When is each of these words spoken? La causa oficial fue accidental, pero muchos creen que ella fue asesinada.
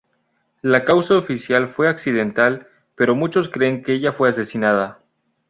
La 0.63 0.83
causa 0.83 1.15
oficial 1.15 1.69
fue 1.69 1.87
accidental, 1.87 2.65
pero 2.95 3.13
muchos 3.13 3.49
creen 3.49 3.83
que 3.83 3.93
ella 3.93 4.11
fue 4.11 4.29
asesinada. 4.29 4.97